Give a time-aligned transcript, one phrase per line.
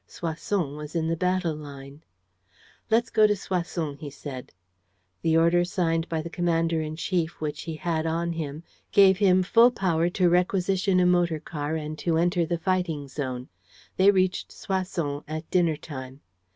[0.07, 2.01] Soissons was in the battle line.
[2.89, 4.51] "Let's go to Soissons," he said.
[5.21, 9.43] The order signed by the commander in chief which he had on him gave him
[9.43, 13.47] full power to requisition a motor car and to enter the fighting zone.
[13.95, 16.21] They reached Soissons at dinner time.